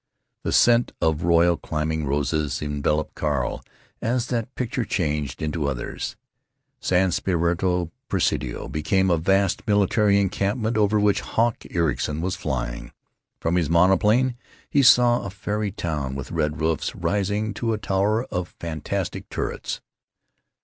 The 0.41 0.51
scent 0.51 0.93
of 0.99 1.21
royal 1.21 1.57
climbing 1.57 2.07
roses 2.07 2.59
enveloped 2.59 3.13
Carl 3.13 3.63
as 4.01 4.25
that 4.29 4.55
picture 4.55 4.83
changed 4.83 5.43
into 5.43 5.67
others. 5.67 6.15
San 6.79 7.11
Spirito 7.11 7.91
Presidio 8.09 8.67
became 8.67 9.11
a 9.11 9.17
vast 9.19 9.61
military 9.67 10.19
encampment 10.19 10.75
over 10.75 10.99
which 10.99 11.21
Hawk 11.21 11.67
Ericson 11.69 12.19
was 12.19 12.35
flying.... 12.35 12.91
From 13.39 13.57
his 13.57 13.69
monoplane 13.69 14.35
he 14.67 14.81
saw 14.81 15.21
a 15.23 15.29
fairy 15.29 15.69
town, 15.71 16.15
with 16.15 16.31
red 16.31 16.59
roofs 16.59 16.95
rising 16.95 17.53
to 17.53 17.71
a 17.73 17.77
tower 17.77 18.23
of 18.33 18.55
fantastic 18.59 19.29
turrets. 19.29 19.81